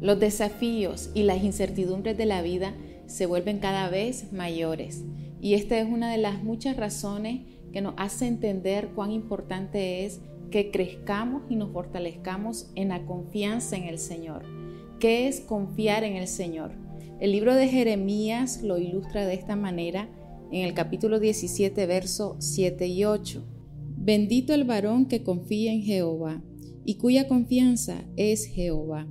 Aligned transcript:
Los 0.00 0.18
desafíos 0.18 1.10
y 1.14 1.24
las 1.24 1.42
incertidumbres 1.42 2.16
de 2.16 2.26
la 2.26 2.42
vida 2.42 2.74
se 3.06 3.26
vuelven 3.26 3.58
cada 3.58 3.88
vez 3.88 4.32
mayores 4.32 5.04
y 5.40 5.54
esta 5.54 5.78
es 5.78 5.88
una 5.88 6.10
de 6.12 6.18
las 6.18 6.42
muchas 6.42 6.76
razones 6.76 7.40
que 7.72 7.80
nos 7.80 7.94
hace 7.96 8.26
entender 8.26 8.90
cuán 8.94 9.10
importante 9.10 10.04
es 10.04 10.20
que 10.50 10.70
crezcamos 10.70 11.42
y 11.48 11.56
nos 11.56 11.72
fortalezcamos 11.72 12.70
en 12.74 12.88
la 12.88 13.06
confianza 13.06 13.76
en 13.76 13.84
el 13.84 13.98
Señor. 13.98 14.44
¿Qué 14.98 15.28
es 15.28 15.40
confiar 15.40 16.04
en 16.04 16.16
el 16.16 16.26
Señor? 16.26 16.72
El 17.20 17.32
libro 17.32 17.54
de 17.54 17.68
Jeremías 17.68 18.62
lo 18.62 18.78
ilustra 18.78 19.26
de 19.26 19.34
esta 19.34 19.56
manera 19.56 20.08
en 20.50 20.64
el 20.64 20.74
capítulo 20.74 21.20
17, 21.20 21.86
versos 21.86 22.36
7 22.40 22.86
y 22.86 23.04
8. 23.04 23.44
Bendito 23.96 24.52
el 24.52 24.64
varón 24.64 25.06
que 25.06 25.22
confía 25.22 25.72
en 25.72 25.82
Jehová 25.82 26.42
y 26.84 26.96
cuya 26.96 27.28
confianza 27.28 28.02
es 28.16 28.46
Jehová 28.46 29.06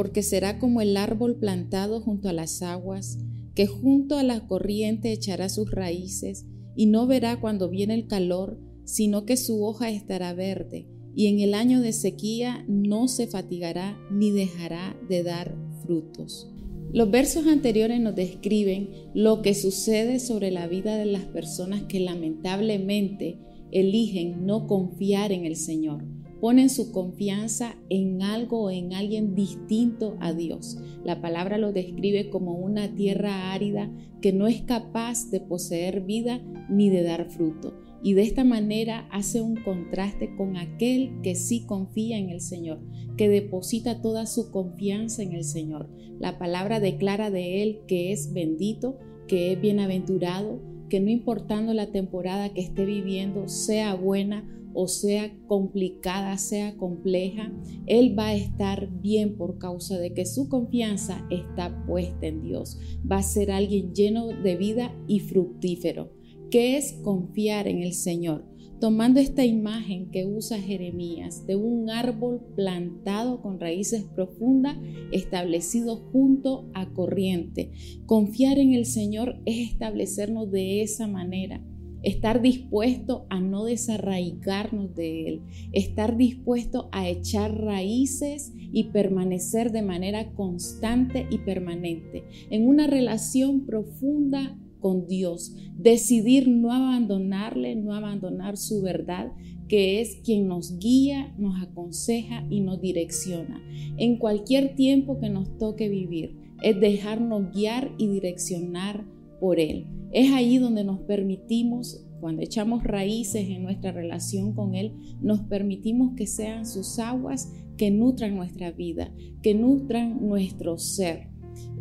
porque 0.00 0.22
será 0.22 0.58
como 0.58 0.80
el 0.80 0.96
árbol 0.96 1.36
plantado 1.36 2.00
junto 2.00 2.30
a 2.30 2.32
las 2.32 2.62
aguas, 2.62 3.18
que 3.54 3.66
junto 3.66 4.16
a 4.16 4.22
la 4.22 4.46
corriente 4.46 5.12
echará 5.12 5.50
sus 5.50 5.70
raíces, 5.70 6.46
y 6.74 6.86
no 6.86 7.06
verá 7.06 7.38
cuando 7.38 7.68
viene 7.68 7.92
el 7.96 8.06
calor, 8.06 8.58
sino 8.84 9.26
que 9.26 9.36
su 9.36 9.62
hoja 9.62 9.90
estará 9.90 10.32
verde, 10.32 10.88
y 11.14 11.26
en 11.26 11.40
el 11.40 11.52
año 11.52 11.82
de 11.82 11.92
sequía 11.92 12.64
no 12.66 13.08
se 13.08 13.26
fatigará 13.26 14.00
ni 14.10 14.30
dejará 14.30 14.96
de 15.06 15.22
dar 15.22 15.54
frutos. 15.82 16.50
Los 16.94 17.10
versos 17.10 17.46
anteriores 17.46 18.00
nos 18.00 18.16
describen 18.16 18.88
lo 19.12 19.42
que 19.42 19.52
sucede 19.52 20.18
sobre 20.18 20.50
la 20.50 20.66
vida 20.66 20.96
de 20.96 21.04
las 21.04 21.26
personas 21.26 21.82
que 21.82 22.00
lamentablemente 22.00 23.38
eligen 23.70 24.46
no 24.46 24.66
confiar 24.66 25.30
en 25.30 25.44
el 25.44 25.56
Señor 25.56 26.06
ponen 26.40 26.70
su 26.70 26.92
confianza 26.92 27.76
en 27.88 28.22
algo 28.22 28.64
o 28.64 28.70
en 28.70 28.94
alguien 28.94 29.34
distinto 29.34 30.16
a 30.20 30.32
Dios. 30.32 30.78
La 31.04 31.20
palabra 31.20 31.58
lo 31.58 31.72
describe 31.72 32.30
como 32.30 32.54
una 32.54 32.94
tierra 32.94 33.52
árida 33.52 33.90
que 34.20 34.32
no 34.32 34.46
es 34.46 34.62
capaz 34.62 35.30
de 35.30 35.40
poseer 35.40 36.00
vida 36.02 36.40
ni 36.68 36.88
de 36.88 37.02
dar 37.02 37.30
fruto. 37.30 37.78
Y 38.02 38.14
de 38.14 38.22
esta 38.22 38.44
manera 38.44 39.06
hace 39.10 39.42
un 39.42 39.56
contraste 39.56 40.34
con 40.36 40.56
aquel 40.56 41.20
que 41.22 41.34
sí 41.34 41.66
confía 41.66 42.16
en 42.16 42.30
el 42.30 42.40
Señor, 42.40 42.80
que 43.16 43.28
deposita 43.28 44.00
toda 44.00 44.24
su 44.24 44.50
confianza 44.50 45.22
en 45.22 45.32
el 45.32 45.44
Señor. 45.44 45.90
La 46.18 46.38
palabra 46.38 46.80
declara 46.80 47.30
de 47.30 47.62
él 47.62 47.80
que 47.86 48.12
es 48.12 48.32
bendito, 48.32 48.98
que 49.28 49.52
es 49.52 49.60
bienaventurado, 49.60 50.62
que 50.90 51.00
no 51.00 51.08
importando 51.08 51.72
la 51.72 51.90
temporada 51.90 52.52
que 52.52 52.60
esté 52.60 52.84
viviendo, 52.84 53.48
sea 53.48 53.94
buena 53.94 54.44
o 54.74 54.86
sea 54.88 55.32
complicada, 55.46 56.36
sea 56.38 56.76
compleja, 56.76 57.52
Él 57.86 58.16
va 58.18 58.28
a 58.28 58.34
estar 58.34 58.88
bien 59.00 59.36
por 59.36 59.58
causa 59.58 59.98
de 59.98 60.12
que 60.12 60.26
su 60.26 60.48
confianza 60.48 61.26
está 61.30 61.84
puesta 61.86 62.26
en 62.26 62.42
Dios. 62.42 62.78
Va 63.10 63.16
a 63.16 63.22
ser 63.22 63.50
alguien 63.50 63.94
lleno 63.94 64.28
de 64.28 64.56
vida 64.56 64.94
y 65.08 65.20
fructífero. 65.20 66.12
¿Qué 66.50 66.76
es 66.76 66.92
confiar 67.02 67.68
en 67.68 67.82
el 67.82 67.94
Señor? 67.94 68.44
Tomando 68.80 69.20
esta 69.20 69.44
imagen 69.44 70.10
que 70.10 70.24
usa 70.24 70.58
Jeremías 70.58 71.46
de 71.46 71.54
un 71.54 71.90
árbol 71.90 72.40
plantado 72.56 73.42
con 73.42 73.60
raíces 73.60 74.04
profundas, 74.04 74.78
establecido 75.12 75.96
junto 75.96 76.70
a 76.72 76.88
corriente. 76.94 77.72
Confiar 78.06 78.58
en 78.58 78.72
el 78.72 78.86
Señor 78.86 79.38
es 79.44 79.72
establecernos 79.72 80.50
de 80.50 80.80
esa 80.80 81.06
manera 81.06 81.62
estar 82.02 82.40
dispuesto 82.40 83.26
a 83.28 83.40
no 83.40 83.64
desarraigarnos 83.64 84.94
de 84.94 85.28
Él, 85.28 85.42
estar 85.72 86.16
dispuesto 86.16 86.88
a 86.92 87.06
echar 87.06 87.54
raíces 87.60 88.54
y 88.56 88.84
permanecer 88.84 89.72
de 89.72 89.82
manera 89.82 90.32
constante 90.32 91.26
y 91.30 91.36
permanente 91.38 92.24
en 92.48 92.66
una 92.66 92.86
relación 92.86 93.66
profunda 93.66 94.58
con 94.80 95.06
Dios, 95.06 95.54
decidir 95.76 96.48
no 96.48 96.72
abandonarle, 96.72 97.76
no 97.76 97.94
abandonar 97.94 98.56
su 98.56 98.82
verdad, 98.82 99.32
que 99.68 100.00
es 100.00 100.16
quien 100.24 100.48
nos 100.48 100.78
guía, 100.78 101.32
nos 101.38 101.62
aconseja 101.62 102.44
y 102.50 102.60
nos 102.60 102.80
direcciona. 102.80 103.62
En 103.96 104.16
cualquier 104.16 104.74
tiempo 104.74 105.20
que 105.20 105.30
nos 105.30 105.56
toque 105.58 105.88
vivir, 105.88 106.36
es 106.62 106.78
dejarnos 106.80 107.52
guiar 107.52 107.92
y 107.96 108.08
direccionar 108.08 109.06
por 109.40 109.60
Él. 109.60 109.86
Es 110.12 110.32
ahí 110.32 110.58
donde 110.58 110.84
nos 110.84 111.00
permitimos, 111.00 112.04
cuando 112.20 112.42
echamos 112.42 112.82
raíces 112.82 113.48
en 113.48 113.62
nuestra 113.62 113.92
relación 113.92 114.54
con 114.54 114.74
Él, 114.74 114.92
nos 115.22 115.40
permitimos 115.42 116.14
que 116.16 116.26
sean 116.26 116.66
sus 116.66 116.98
aguas 116.98 117.52
que 117.76 117.90
nutran 117.90 118.36
nuestra 118.36 118.72
vida, 118.72 119.10
que 119.42 119.54
nutran 119.54 120.26
nuestro 120.26 120.76
ser. 120.76 121.29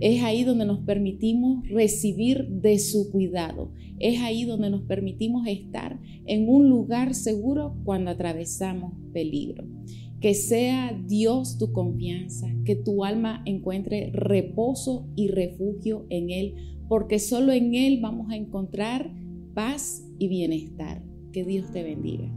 Es 0.00 0.22
ahí 0.22 0.44
donde 0.44 0.64
nos 0.64 0.80
permitimos 0.80 1.68
recibir 1.68 2.46
de 2.48 2.78
su 2.78 3.10
cuidado. 3.10 3.72
Es 3.98 4.20
ahí 4.20 4.44
donde 4.44 4.70
nos 4.70 4.82
permitimos 4.82 5.46
estar 5.48 6.00
en 6.26 6.48
un 6.48 6.68
lugar 6.68 7.14
seguro 7.14 7.74
cuando 7.84 8.10
atravesamos 8.10 8.92
peligro. 9.12 9.64
Que 10.20 10.34
sea 10.34 11.00
Dios 11.06 11.58
tu 11.58 11.72
confianza, 11.72 12.48
que 12.64 12.76
tu 12.76 13.04
alma 13.04 13.42
encuentre 13.44 14.10
reposo 14.12 15.06
y 15.16 15.28
refugio 15.28 16.06
en 16.10 16.30
Él, 16.30 16.54
porque 16.88 17.18
solo 17.18 17.52
en 17.52 17.74
Él 17.74 17.98
vamos 18.00 18.30
a 18.30 18.36
encontrar 18.36 19.12
paz 19.54 20.04
y 20.18 20.28
bienestar. 20.28 21.02
Que 21.32 21.44
Dios 21.44 21.70
te 21.72 21.82
bendiga. 21.82 22.32